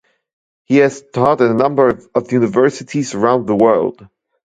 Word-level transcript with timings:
He 0.63 0.77
has 0.77 1.03
taught 1.13 1.41
at 1.41 1.51
a 1.51 1.53
number 1.53 1.99
of 2.15 2.31
universities 2.31 3.13
around 3.13 3.45
the 3.45 3.55
world. 3.55 4.07